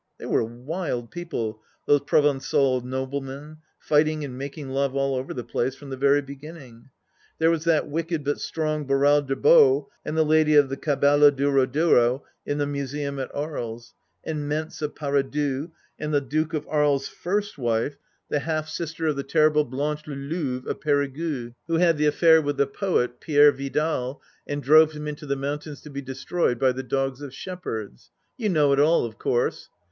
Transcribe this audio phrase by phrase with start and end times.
[0.17, 5.75] They were wild people, those Provencal noblemen, fighting and making love all over the place,
[5.75, 6.89] from the very beginning.
[7.37, 12.23] There was that wicked but strong Barral des Baux, and the lady of the Cabellodourod'oro
[12.47, 13.93] (in the Museum at Aries),
[14.23, 15.69] and Macntz of Paradou,
[15.99, 17.95] and the Duke of Aries' first wife,
[18.27, 21.53] the 184 THE LAST DITCH half sister of the terrible Blanche la Louve of Perigueux,
[21.67, 25.79] who had the affair with the poet Pierre Vidal and drove him into the mountains
[25.81, 28.09] to be destroyed by the dogs of shepherds.
[28.35, 29.69] You know it all, of course.